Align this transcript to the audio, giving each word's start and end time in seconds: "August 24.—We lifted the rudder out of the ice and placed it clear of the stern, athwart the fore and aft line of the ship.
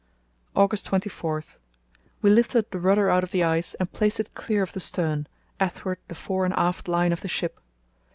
"August 0.55 0.87
24.—We 0.89 2.31
lifted 2.31 2.71
the 2.71 2.79
rudder 2.79 3.11
out 3.11 3.23
of 3.23 3.29
the 3.29 3.43
ice 3.43 3.75
and 3.75 3.93
placed 3.93 4.19
it 4.19 4.33
clear 4.33 4.63
of 4.63 4.73
the 4.73 4.79
stern, 4.79 5.27
athwart 5.59 5.99
the 6.07 6.15
fore 6.15 6.43
and 6.43 6.55
aft 6.55 6.87
line 6.87 7.13
of 7.13 7.21
the 7.21 7.27
ship. 7.27 7.59